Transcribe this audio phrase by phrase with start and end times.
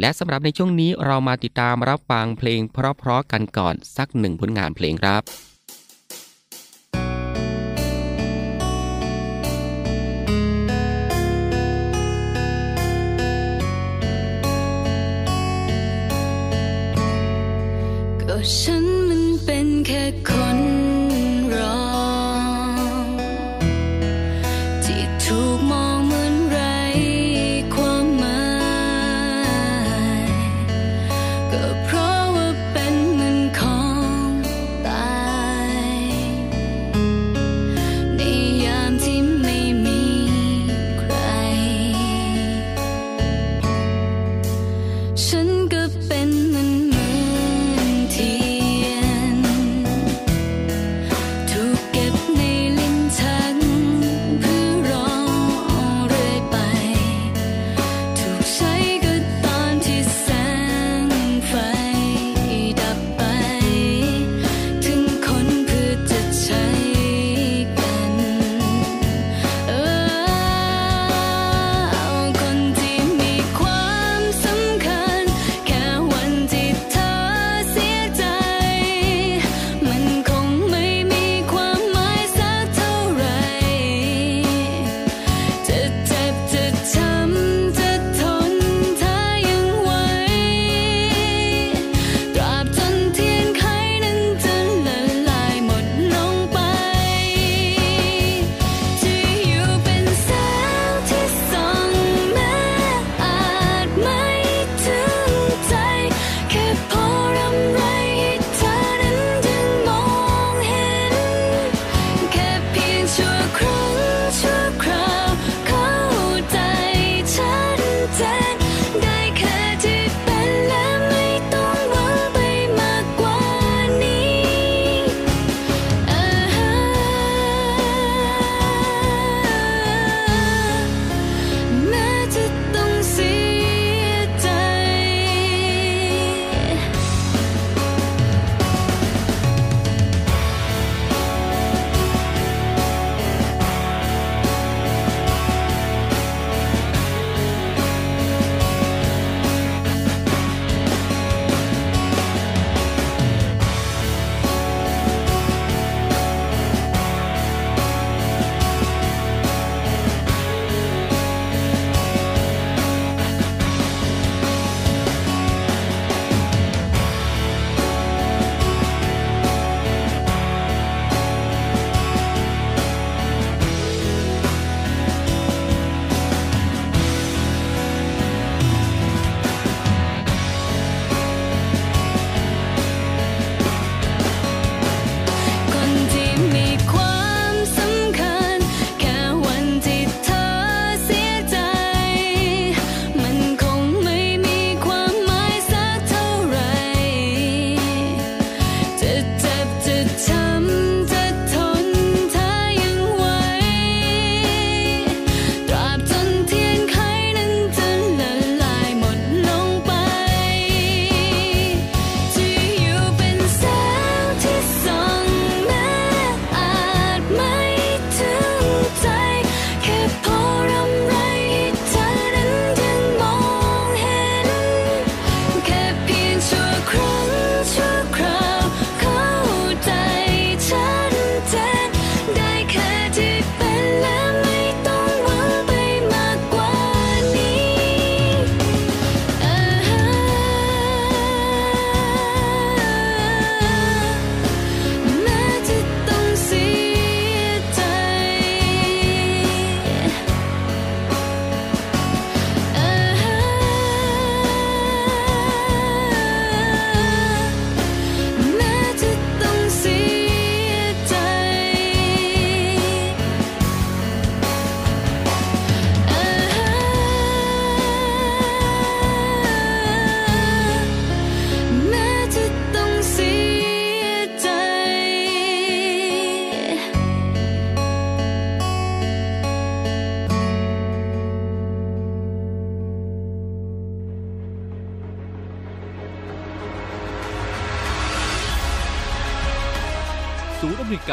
[0.00, 5.22] และสำหรับในช่วงนี้เรามาติดตามรับฟังเพลงเพราะๆกันก่อนสักหนึ่งผลงานเพลงครับ
[18.20, 20.41] ก็ฉันมันเป็นแค่คน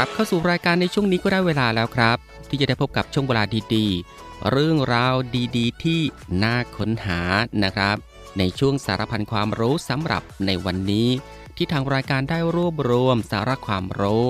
[0.00, 2.16] กลับ เข้าสู่รายการในช่วงนี้ก็ได้เวลาแล้วครับ
[2.48, 3.42] ที่จะได้พบกับช่วงเวลา
[3.74, 5.14] ดีๆ เรื่องราว
[5.56, 6.00] ดีๆ ที่
[6.42, 7.20] น่าค้นหา
[7.64, 7.96] นะครับ
[8.38, 11.08] ในช่วงสารพันความรู้สำหรับในวันนี้
[11.56, 14.24] ที่ทางรายการได้รวบรวมสาระความรู้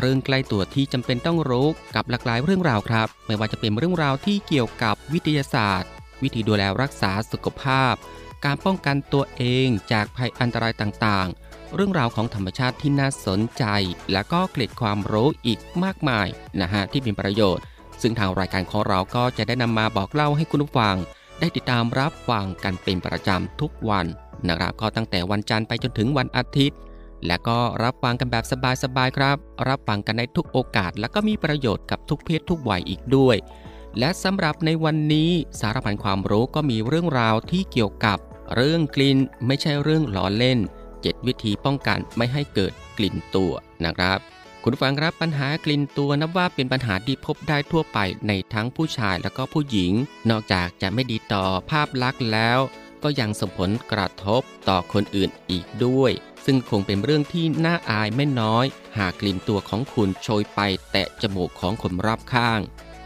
[0.00, 5.90] เรื่องใกล้ตัวที่จำเป็นต้องรู้กับหลากหลายเรื่องราวครับ ไม่ว่าจะเป็นเรื่องราวที่เกี่ยวกับวิทยาศาสตร์
[6.22, 7.94] วิธีดูแลรักษาสุขภาพ
[8.44, 13.64] การป้องกันตัวเองจากภัยอันตรายต่างๆ เรื่องราวของธรรมชาติที่น่าสนใจ
[14.12, 16.26] และก็เกล็ดความรู้อีกมากมาย
[16.60, 17.64] นะฮะที่เป็นประโยชน์
[18.02, 20.96] ซึ่งทางรายการของเราก็จะได้นำมาบอกเล่าให้คุณผู้ฟัง
[21.40, 24.06] ได้ติดตามรับฟังกันเป็นประจำทุกวัน
[24.48, 26.78] นะครับก็ตั้งแต่วันจันทร์ไปจนถึงวันอาทิตย์
[27.26, 28.44] และก็รับฟังกันแบบ
[28.82, 29.36] สบายๆครับ
[29.68, 33.36] รับฟังกันในทุกโอกาส และก็มีประโยชน์กับทุกเพศทุกวัยอีกด้วย
[33.98, 38.18] และสำหรับในวันนี้สารพันความรู้ก็มีเรื่องราวที่เกี่ยวกับ
[38.54, 40.58] เรื่องกลิ่นไม่ใช่เรื่องล้อเล่น
[41.06, 43.52] 7 วิธีป้องกันไม่ให้เกิดกลิ่นตัว
[43.84, 44.18] นะครับ
[44.62, 49.92] คุณฟังครับปัญหากลิ่นตัวนับว่าเป็นปัญหาที่พบได้ทั่วไปในทั้งผู้ชายและก็ผู้หญิง
[50.30, 52.58] นอกจากจะไม่ดีต่อภาพลักษณ์แล้ว
[53.02, 56.12] ก็ยังส่งผลกระทบต่อคนอื่นอีกด้วย
[56.44, 58.64] ซึ่งคงเป็นเรื่องที่น่าอายไม่น้อย
[58.98, 60.60] หากกลิ่นตัวของคุณโชยไป
[60.92, 62.60] แตะจมูกของคนรอบข้าง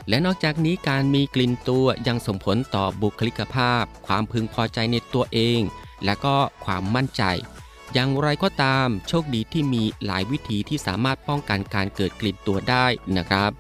[0.08, 5.60] และนอกจากนี้การมีกลิ่นตัวยังส่งผลต่อบุคลิกภาพ ความพึงพอใจในตัวเอง
[6.04, 7.22] และก็ความมั่นใจ
[7.92, 13.50] อย่างไรก็ตามโชคดีที่มีหลายวิธีที่สามารถป้องกันการเกิดกลิ่นตัวได้นะครับ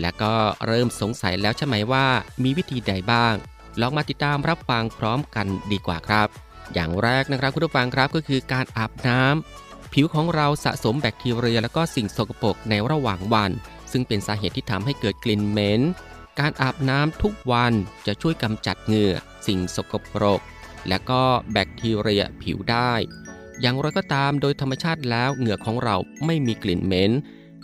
[0.00, 0.34] และก็
[0.66, 2.06] เริ่มสงสัยแล้วใช่ไหมว่า
[2.42, 3.34] มีวิธีใดบ้าง
[3.80, 6.28] ลองมาติดตามรับฟังพร้อมกันดีกว่าครับ
[6.74, 13.50] อย่างแรกนะครับคุณผู้ฟังครับก็คือการอาบน้ำผิวของเราสะสมแบคทีเรีย และก็สิ่งสกปรกในระหว่างวัน
[13.92, 15.80] ซึ่งเป็นสาเหตุที่ทำให้เกิดกลิ่นเหม็น
[16.40, 17.72] การอาบน้ำทุกวัน
[18.06, 19.14] จะช่วยกำจัดเหงื่อ
[19.46, 20.40] สิ่งสกปรก
[20.88, 22.92] และก็แบคทีเรียผิวได้
[23.60, 25.96] อย่างไรก็ตามโดยธรรมชาติแล้วเหงื่อของเรา
[26.26, 27.12] ไม่มีกลิ่นเหม็น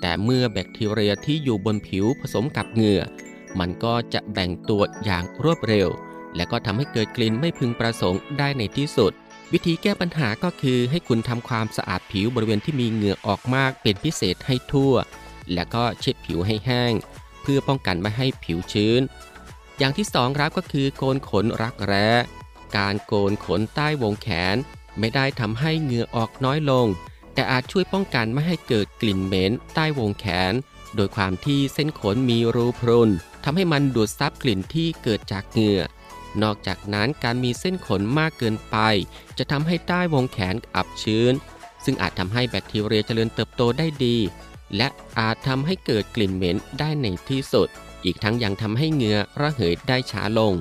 [0.01, 3.03] แต่เมื่อแบคทีเรียที่อยู่บนผิวผสมกับเหงื่อ
[3.59, 5.89] มันก็จะแบ่งตัวอย่างรวดเร็ว
[6.37, 9.13] และก็ทำให้เกิดกลิ่นไม่พึงประสงค์ได้ในที่สุด
[9.53, 14.95] วิธีแก้ปัญหาก็คือให้คุณทำความสะอาดผิวบริเวณที่มีเหงื่อออกมากเป็นพิเศษให้ทั่ว
[15.53, 16.93] และก็เช็ดผิวให้แห้ง
[17.43, 19.01] เพื่อป้องกันไม่ให้ผิวชื้น
[19.79, 22.09] อย่างที่สองครับก็คือโกนขนรักแร้
[22.77, 24.57] การโกนขนใต้วงแขน
[24.99, 26.87] ไม่ได้ทำให้เหงื่อออกน้อยลง
[27.35, 30.53] แต่อาจช่วยป้องกันไม่ให้เกิดกลิ่นเหม็นใต้วงแขน
[30.97, 33.11] โดยความที่เส้นขนมีรูพรุน
[33.45, 35.83] ทำให้มันดูดซับกลิ่นที่เกิดจากเหงื่อ
[36.43, 38.77] นอกจากนั้นการมีเส้นขนมากเกินไป
[39.39, 41.33] จะทำให้ใต้วงแขนอับชื้น
[41.85, 44.17] ซึ่งอาจทำให้แบคทีเรียเจริญเติบโตได้ดี
[44.77, 47.69] และอาจทำให้เกิดกลิ่นเหม็นได้ในที่สุด
[48.05, 50.53] อีกทั้งยังทำให้เหงื่อระเหยได้ช้าลง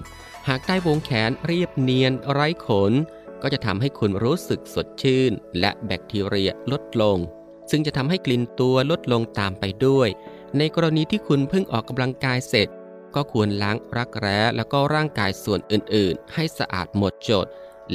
[0.48, 2.94] หากใต้วงแขนเรียบเนียนไร้ขน
[3.44, 7.18] ก็จะทำให้คุณรู้สึกสดชื่น และแบคทีเรียลดลง
[7.72, 10.10] ซึ่งจะทำให้กลิ่นตัวลดลงตามไปด้วย
[10.58, 12.68] ในกรณีที่คุณเพิ่งออกกำลังกายเสร็จ
[13.16, 17.46] ก็ควรล้างรักแร้แล้วก็ร่างกายส่วนอื่นๆ ให้สะอาดหมดจด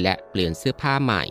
[0.01, 1.23] และเปลี่ยนเสื้อผ้าใหม่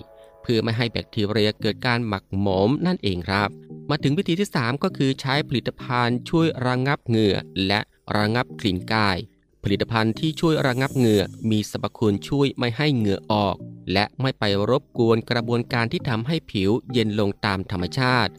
[0.42, 3.48] เพื่อไม่ให้แบคทีเรียเกิดการหมักหมมนั่นเองครับ
[3.90, 7.80] มาถึงวิธีที่ 3 ก็คือใช้ผลิตภัณฑ์ช่วยระงงับเหงื่อและ
[8.16, 9.18] ระงงับกลิ่นกาย
[9.64, 13.56] ผลิตภัณฑ์ที่ช่วยระงับเหงื่อมีสรรพคุณช่วยไม่ให้เหงื่อออก
[13.92, 18.32] และไม่ไปรบกวนกระบวนการที่ทำให้ผิวเย็นลงตามธรรมชาติ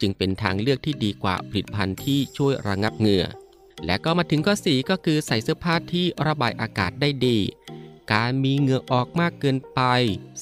[0.00, 3.26] จึงเป็นทางเลือกที่ดีกว่าผลิตภัณฑ์ที่ช่วยระงับเหงื่อ
[3.86, 7.38] และก็มาถึงข้อสีก็คือใส่เสื้อผ้าที่ระบายอากาศได้ดี
[8.12, 9.80] การมีเหงื่อออกมากเกินไป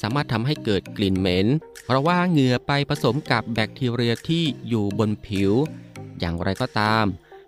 [0.00, 1.46] สามารถทำให้เกิดกลิ่นเหม็น
[1.84, 5.52] เพราะว่าเหงื่อไปผสมกับแบคทีเรียที่อยู่บนผิว
[6.18, 7.04] อย่างไรก็ตาม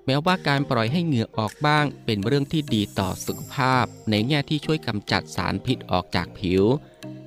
[0.06, 6.62] แม้ว่าการปล่อยให้เหงื่อออกบ้างเป็นเรื่องที่ดีต่อสุขภาพ ในแง่ที่ช่วยกำจัดสารพิษออกจากผิว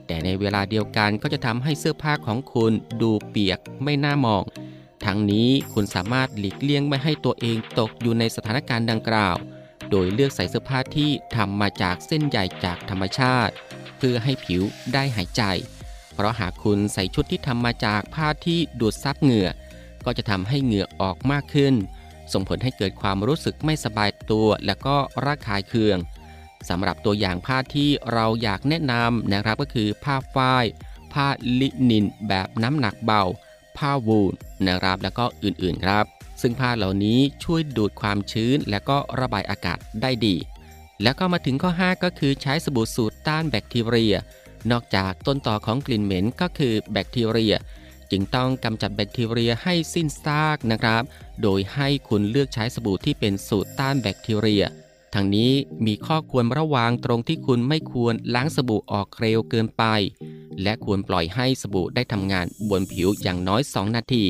[0.10, 4.44] แต่ในเวลาเดียวกันก็จะทำให้เสื้อผ้าของคุณดูเปียกไม่น่ามอง
[5.06, 9.36] ทั้งนี้คุณสามารถหลีกเลี่ยงไม่ให้ตัวเองตกอยู่ในสถานการณ์ดังกล่าว
[9.90, 13.54] โดยเลือกใส่เสื้อผ้าที่ทำมาจากเส้นใยจากธรรมชาติ
[13.98, 14.62] เพื่อให้ผิว
[14.94, 15.44] ได้หายใจ
[16.14, 19.50] เพราะหากคุณใส่ชุดที่ทำมาจากผ้าที่ดูดซับเหงื่อ
[20.06, 21.74] ก็จะทำให้เหงื่อออกมากขึ้น
[22.34, 25.98] ส่งผลให้เกิดความรู้สึกไม่สบายตัว และก็ระคายเคือง
[26.70, 30.66] สำหรับตัวอย่างผ้าที่เราอยากแนะนำนะครับก็คือผ้าฝ้าย
[31.14, 31.28] ผ้า
[31.60, 33.24] ลินินแบบน้ำหนักเบา
[33.78, 34.34] ผ้าวูล
[34.68, 36.06] นะครับแล้วก็อื่นๆครับ
[36.42, 40.36] ซึ่งผ้าเหล่านี้ช่วยดูดความชื้นและก็ระบายอากาศได้ดี
[41.04, 44.16] แล้วก็มาถึงข้อ 5 ก็คือใช้สบู่สูตรต้านแบคทีเรีย
[44.72, 47.56] นอกจากต้นต่อของกลิ่นเหม็นก็คือแบคทีเรีย
[48.12, 51.04] จึงต้องกำจัดแบคทีเรียให้สิ้นซากนะครับ
[51.42, 54.64] โดยให้คุณเลือกใช้สบู่ที่เป็นสูตรต้านแบคทีเรีย
[55.14, 55.52] ทั้งนี้
[55.86, 59.84] มีข้อควรระวังตรงที่คุณไม่ควรล้างสบู่ออกเร็วเกินไป
[60.64, 64.26] และควรปล่อยให้สบู่ได้ทำงานบนผิวอย่างน้อย 2 นาที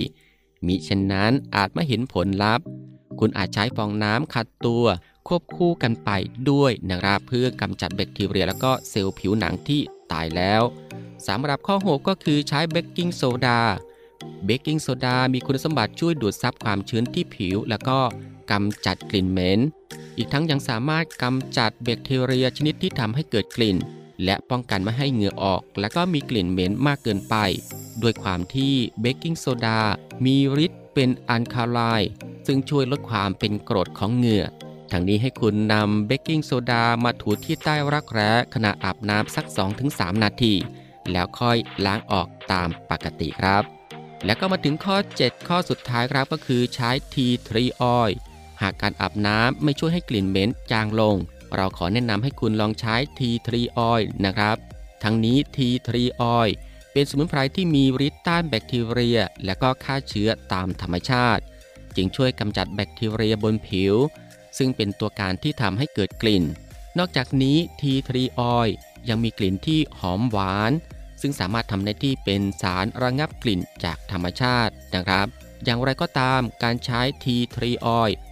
[0.67, 2.65] มิเช่นนั้นอาจไม่เห็นผลลัพธ์
[3.19, 4.85] คุณอาจใช้ฟองน้ำขัดตัว
[5.27, 6.09] ควบคู่กันไป
[6.49, 9.81] ด้วยนะครับเพื่อกำจัดแบคทีเรียแล้วก็เซลล์ผิวหนังที่
[10.11, 10.61] ตายแล้ว
[11.27, 13.59] สำหรับข้อ6ก็คือใช้เบกกิ้งโซดา
[14.45, 17.99] เบกกิ้งโซดามีคุณสมบัติช่วยดูดซับความชื้นที่ผิว แล้วก็
[18.51, 19.59] กำจัดกลิ่นเหม็น
[20.17, 23.77] อีกทั้งยังสามารถกำจัดแบคทีเรียชนิดที่ทำให้เกิดกลิ่น
[24.25, 27.35] และป้องกันไม่ให้เหงื่อออก และก็มีกลิ่นเหม็นมากเกินไป
[28.01, 29.81] ด้วยความที่เบกกิ้งโซดา
[30.25, 31.79] มีฤทธิ์เป็นอัลคาไล
[32.47, 34.45] ซึ่งช่วยลดความเป็นกรดของเหงื่อ
[34.91, 39.45] ทั้งนี้ให้คุณนำเบกกิ้งโซดามาถูที่ใต้รักแร้ขณะอาบน้ำสัก
[39.85, 40.53] 2-3 นาที
[41.11, 43.63] แล้วค่อยล้างออกตามปกติครับ
[44.25, 48.11] แล้วก็มาถึงข้อ 7 ข้อสุดท้ายครับก็คือใช้ tea tree oil
[48.61, 51.15] หากการอาบน้ำไม่ช่วยให้กลิ่นเหม็นจางลง
[51.55, 54.57] เราขอแนะนำให้คุณลองใช้ tea tree oil นะครับ
[55.03, 56.49] ทั้งนี้ทีทรีออย
[56.91, 61.43] เป็นสมุนไพรที่มีฤทธิ์ต้านแบคทีเรีย และก็ฆ่าเชื้อตามธรรมชาติ
[61.95, 63.95] จึงช่วยกำจัดแบคทีเรียบนผิว
[64.57, 66.43] ซึ่งเป็นตัวการที่ทำให้เกิดกลิ่น
[66.97, 68.69] นอกจากนี้ทีทรีออย
[69.09, 70.71] ยังมีกลิ่นที่หอมหวาน
[71.21, 75.27] ซึ่งสามารถทำหน้าที่เป็นสารระงับกลิ่นจากธรรมชาตินะครับ
[75.63, 77.71] อย่างไรก็ตามการใช้ทีทรี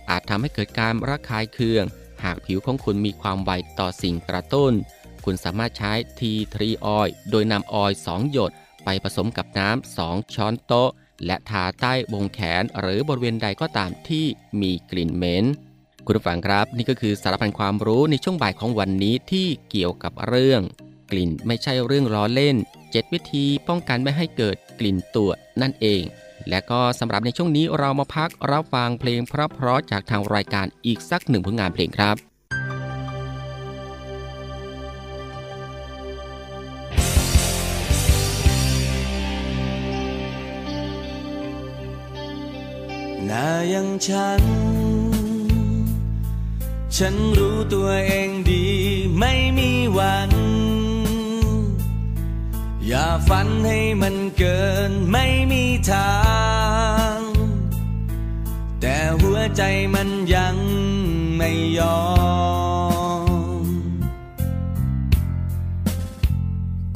[0.10, 1.86] อาจทำให้เกิดการระคายเคือง
[2.24, 4.74] หากผิวของคุณมีความไวต่อสิ่งกระตุ้น
[5.26, 8.52] คุณสามารถใช้ทีทรีออยโดยนำออยล์2หยด
[8.86, 10.90] ไปผสมกับน้ำ 2 ช้อนโต๊ะ
[11.26, 14.26] และทาใต้วงแขนหรือบริเวณใดก็ตามที่
[14.62, 15.46] มีกลิ่นเหม็น
[16.06, 20.62] คุณผู้ฟังครับ นี่ก็คือสารพันความรู้ในช่วงบ่ายของวันนี้ที่เกี่ยวกับเรื่อง
[21.12, 26.02] กลิ่นไม่ใช่เรื่องล้อเล่น 7 วิธีป้องกันไม่ให้เกิดกลิ่นตัวนั่นเอง
[26.50, 32.18] และก็สำหรับในช่วงนี้เรามาพักรับฟังเพลงเพราะๆจากทางรายการอีกสักหนึ่งผลงานเพลงครับ
[43.26, 44.44] หน้าอย่างฉัน
[46.98, 48.64] ฉันรู้ตัวเองดี
[49.20, 50.37] ไม่มีวัน
[52.90, 56.16] อย่าฝันให้มันเกินไม่มีทา
[57.16, 57.18] ง
[58.82, 59.62] แต่หัวใจ
[59.96, 60.56] มันยัง
[61.38, 62.00] ไม่ยอ
[63.64, 63.66] ม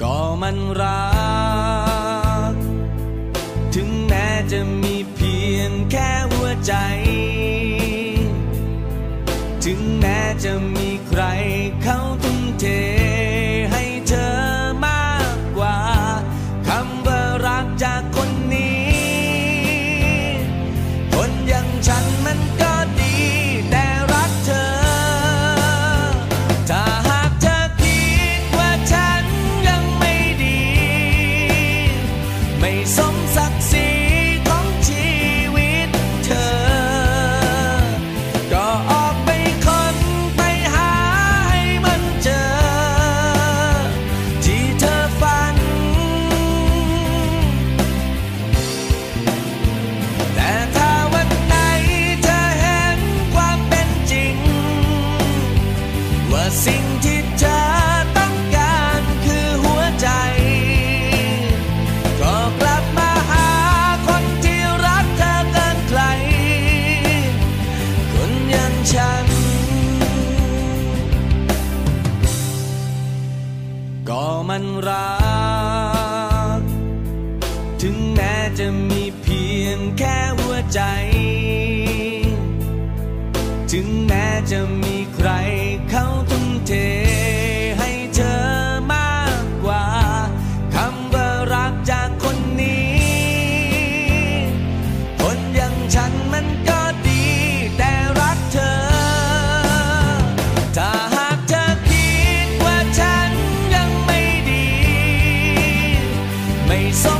[0.01, 1.10] ก็มันรัก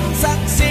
[0.09, 0.70] ไ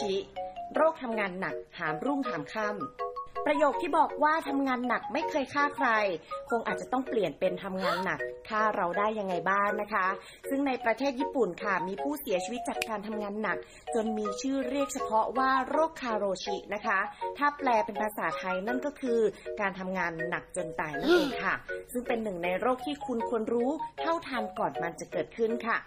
[0.00, 0.14] ชิ
[0.74, 2.78] โรคทำงานหนักหามรุ่งหามค่ำ
[3.46, 5.88] ประโยคที่บอกว่าทำงานหนักไม่เคยฆ่าใคร
[6.50, 10.06] คงอาจจะต้องเปลี่ยนเป็นทำงานหนักฆ่าเราได้ยังไงบ้างนะคะ
[10.48, 13.58] ซึ่งในประเทศญี่ปุ่นค่ะมีผู้เสียชีวิตจากการทำงานหนัก
[13.94, 16.98] จนมีชื่อเรียกเฉพาะว่าโรคคาโรชินะคะ
[17.38, 19.20] ถ้าแปลเป็นภาษาไทยนั่นก็คือ
[19.60, 21.54] การทำงานหนักจนตายนั่นเองค่ะ
[21.92, 25.78] ซึ่งเป็นหนึ่งในโรคที่คุณควรรู้เท่าทันก่อนมันจะเกิดขึ้นค่ะ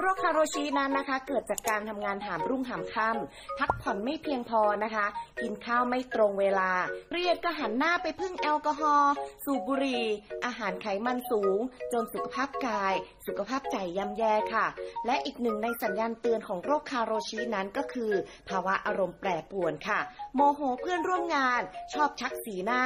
[0.00, 5.06] โรคคาโรชินั้นนะคะ เกิดจากการทำงานหามรุ่งหามค่ำพักผ่อนไม่เพียงพอนะคะ
[5.42, 6.70] กินข้าวไม่ตรงเวลา
[7.10, 9.12] เครียดก็หันหน้าไปพึ่งแอลกอฮอล์
[9.44, 10.04] สูบบุหรี่
[10.44, 11.58] อาหารไขมันสูง
[11.92, 12.94] จนสุขภาพกาย
[13.26, 14.66] สุขภาพใจย่ำแย่ค่ะ
[15.06, 18.12] และอีกหนึ่งในสัญญาณเตือนของโรคคาโรชินั้นก็คือ
[18.48, 20.00] ภาวะอารมณ์แปรปรวนค่ะ
[20.34, 21.62] โมโหเพื่อนร่วมงาน
[21.94, 22.82] ชอบชักสีหน้า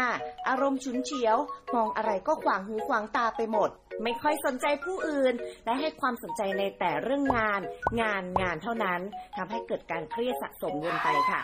[0.49, 1.37] อารมณ์ฉุนเฉียว
[1.75, 3.71] มองอะไรก็ขวางหูขวางตาไปหมด
[4.03, 7.61] ไม่ค่อยสนใจผู้อื่น และให้ความสนใจในแต่เรื่องงาน
[8.01, 9.01] งานงานเท่านั้น
[9.37, 11.41] ทำให้เกิดการเครียดสะสมวนไปค่ะ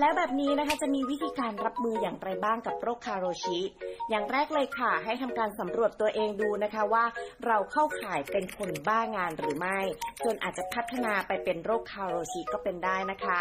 [0.00, 3.58] แล้วแบบนี้นะคะจะมีวิธีการรับมืออย่างไรบ้างกับโรคคาโรชิ
[4.10, 7.04] อย่างแรกเลยค่ะ ให้ทำการสำรวจตัวเองดูนะคะว่า
[7.46, 9.80] เราเข้าข่ายเป็นคนบ้างานหรือไม่
[10.24, 13.40] จนอาจจะพัฒนาไปเป็นโรคคาโรชิก็เป็นได้นะคะ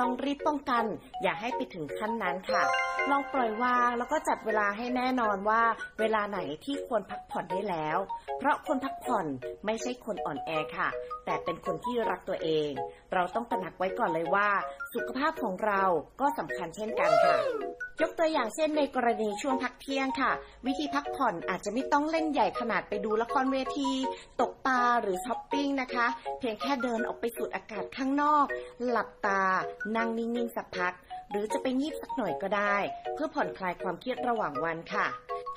[0.00, 0.84] ต้องรีบป้องกัน
[1.22, 2.62] อย่าให้ไปถึงขั้นนั้นค่ะ
[3.10, 5.62] ลองปล่อยวางแล้วก็จัดเวลาให้แน่นอนว่า
[6.00, 7.98] เวลาไหนที่ควรพักผ่อนได้แล้ว
[8.38, 9.26] เพราะคนพักผ่อน
[9.66, 10.88] ไม่ใช่คนอ่อนแอค่ะ
[11.24, 12.70] แต่เป็นคนที่รักตัวเอง
[13.14, 14.48] เราต้องตระหนักไว้ก่อนเลยว่า
[14.94, 15.82] สุขภาพของเรา
[16.20, 17.36] ก็สำคัญเช่นกันค่ะ
[18.02, 20.32] ยกตัวอย่างเช่นในกรณีช่วงพักเที่ยงค่ะ
[20.66, 23.90] วิธีพักผ่อนอาจจะไม่ต้องเล่นใหญ่ขนาดไปดูละครเวที
[24.40, 26.06] ตกปลาหรือช้อปปิ้งนะคะ
[26.38, 28.46] เพียงแค่เดินออกไปสูดอากาศข้างนอก
[28.88, 29.42] หลับตา
[29.96, 30.94] นั่งนิ่งๆสักพัก
[31.30, 32.76] หรือจะไปงีบสักหน่อยก็ได้
[33.14, 35.06] เพื่อผ่อนคลายความเครียดระหว่างวันค่ะ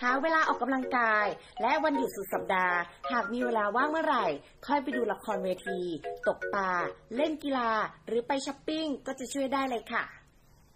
[0.01, 1.27] หาเวลาออกกำลังกาย
[1.61, 2.77] และวันหยุดสุดสัปดาห์
[3.11, 4.25] หากมีเวลาว่างเมื่อไหร่
[4.67, 5.79] ค่อยไปดูละครเวที
[6.27, 6.69] ตกปลา
[7.15, 7.71] เล่นกีฬา
[8.07, 10.03] หรือไปช้อปปิ้งก็จะช่วยได้เลยค่ะ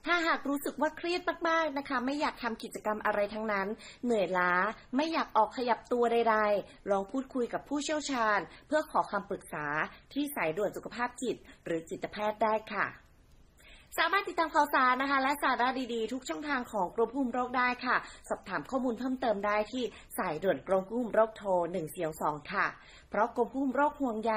[0.06, 3.68] ถ้าหากรู้สึกว่าเครียดมากๆนะคะ ไม่อยากทำกิจกรรมอะไรทั้งนั้น
[4.06, 4.54] เหนื่อยล้า
[4.96, 9.66] ไม่อยากออกขยับตัวใดๆ ลองพูดคุยกับผู้เชี่ยวชาญ เพื่อขอคำปรึกษา
[10.14, 13.01] ที่สายด่วนสุขภาพจิต หรือจิตแพทย์ได้ค่ะ
[14.00, 17.96] สามารถติดตามข่าวสารนะคะ และสาระดีๆ ทุกช่องทางของกรมควบคุมโรคได้ค่ะ
[18.30, 19.84] สอบถามข้อมูลเพิ่มเติมได้ที่
[20.18, 21.50] สายด่วนกรมควบคุมโรคโทร
[22.02, 22.68] 142ค่ะ
[23.10, 24.34] เพราะกรมควบคุมโรคห่วงใย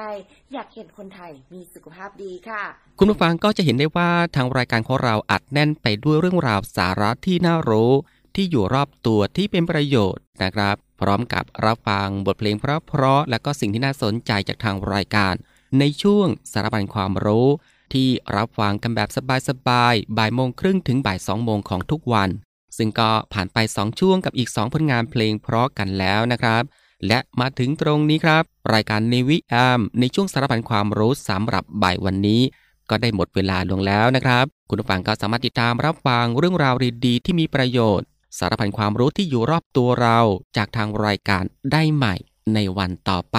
[0.53, 2.63] อยากเห็นคนไทยมีสุขภาพดีค่ะ
[2.99, 7.93] คุณผู้ฟังก็จะเห็นได้ว่าทางรายการของเราอัดแน่นไปด้วยเรื่องราวสาระที่น่ารู้
[8.35, 15.35] ที่อยู่รอบตัวที่เป็นประโยชน์นะครับ พร้อมกับรับฟังบทเพลงเพราะๆและก็สิ่งที่น่าสนใจจากทางรายการ
[15.79, 17.49] ในช่วงสารบัญความรู้
[17.93, 19.09] ที่รับฟังกันแบบ
[19.49, 22.31] สบายๆ บ่ายโมงครึ่งถึงบ่ายสองโมงของทุกวัน
[22.77, 26.63] ซึ่งก็ผ่านไป 2 ช่วงกับอีก 2 ผลงานเพลงเพราะกันแล้วนะครับ
[27.07, 28.43] และมาถึงตรงนี้ครับ
[28.75, 32.43] รายการในวิแอมในช่วงสารพันความรู้สำหรับบ่ายวันนี้
[32.91, 36.75] ก็ได้หมดเวลาลงแล้วนะครับ คุณผู้ฟังก็สามารถติดตามรับฟังเรื่องราว
[37.07, 38.07] ดีๆที่มีประโยชน์
[38.39, 40.19] สารพันความรู้ที่อยู่รอบตัวเรา
[40.57, 42.15] จากทางรายการได้ใหม่
[42.55, 43.39] ในวันต่อไป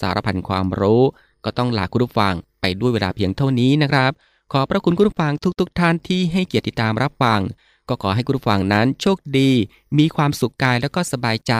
[0.00, 1.02] สารพันความรู้
[1.44, 4.12] ก็ต้องลาคุณผู้ฟังไปด้วยเวลาเพียงเท่านี้นะครับ
[4.52, 7.40] ขอพระคุณคุณผู้ฟังทุกๆทท่านที่ให้เกียรติติดตามรับฟัง
[7.88, 9.50] ก็ขอให้คุณผู้ฟังนั้นโชคดี
[9.98, 11.54] มีความสุขกายแล้วก็สบายใจ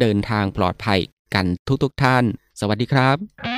[0.00, 1.00] เดินทางปลอดภัย
[1.34, 1.46] กัน
[1.82, 2.24] ทุกๆทท่าน
[2.60, 3.51] สวัสดีครับ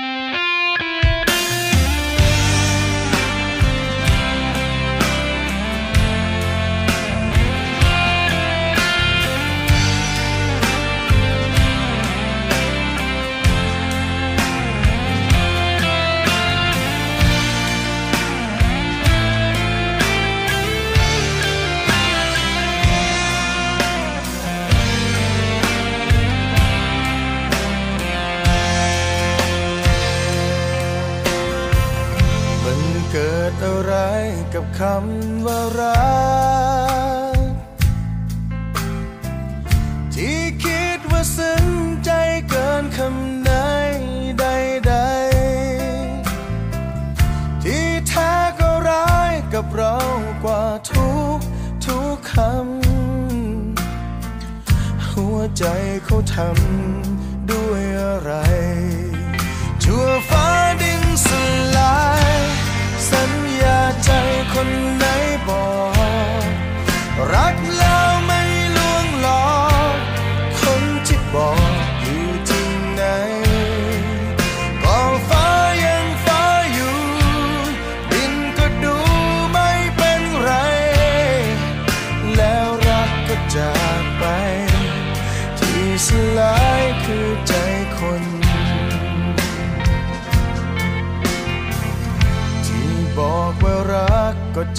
[33.55, 33.95] ดอะไร
[34.55, 36.14] กับคำว่ารั
[37.37, 37.38] ก
[40.14, 41.67] ที่คิดว่าซึ้ง
[42.05, 42.11] ใจ
[42.49, 43.51] เกินคำไหน
[44.38, 46.25] ใดๆ
[47.62, 49.97] ที่แท้ก็ร้ายกับเรา
[50.45, 51.38] กว่าทุก
[51.87, 55.64] ทุกคำ หัวใจ
[56.05, 58.33] เขาทำด้วยอะไร
[59.83, 60.47] ชั่วฟ้า
[60.83, 61.29] ดินส
[61.77, 62.24] ลาย
[64.05, 64.11] ใจ
[64.55, 65.05] คนไหน
[65.49, 65.67] บอ
[66.43, 66.45] ก
[67.33, 67.55] รัก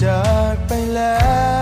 [0.02, 0.22] จา
[0.54, 1.14] กไปแล้
[1.54, 1.55] ว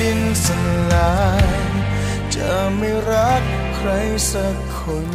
[0.00, 0.46] ดินส
[0.92, 1.12] ลา
[1.44, 1.46] ย
[2.34, 3.42] จะไม่รัก
[3.76, 3.90] ใคร
[4.32, 5.08] สักคน